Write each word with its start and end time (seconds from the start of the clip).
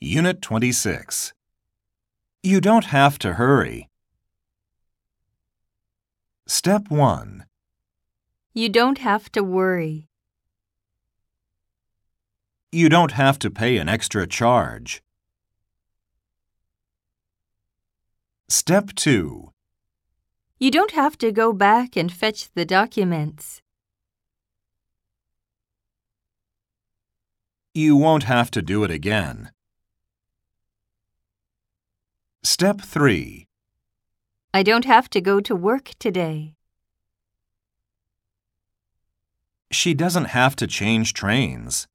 Unit 0.00 0.40
26. 0.40 1.32
You 2.44 2.60
don't 2.60 2.84
have 2.84 3.18
to 3.18 3.32
hurry. 3.32 3.88
Step 6.46 6.88
1. 6.88 7.44
You 8.54 8.68
don't 8.68 8.98
have 8.98 9.30
to 9.32 9.42
worry. 9.42 10.06
You 12.70 12.88
don't 12.88 13.10
have 13.12 13.40
to 13.40 13.50
pay 13.50 13.78
an 13.78 13.88
extra 13.88 14.24
charge. 14.28 15.02
Step 18.48 18.94
2. 18.94 19.50
You 20.60 20.70
don't 20.70 20.92
have 20.92 21.18
to 21.18 21.32
go 21.32 21.52
back 21.52 21.96
and 21.96 22.12
fetch 22.12 22.52
the 22.54 22.64
documents. 22.64 23.62
You 27.74 27.96
won't 27.96 28.24
have 28.24 28.52
to 28.52 28.62
do 28.62 28.84
it 28.84 28.92
again. 28.92 29.50
Step 32.60 32.80
3. 32.80 33.46
I 34.52 34.64
don't 34.64 34.84
have 34.84 35.08
to 35.10 35.20
go 35.20 35.38
to 35.38 35.54
work 35.54 35.92
today. 36.00 36.56
She 39.70 39.94
doesn't 39.94 40.34
have 40.34 40.56
to 40.56 40.66
change 40.66 41.14
trains. 41.14 41.86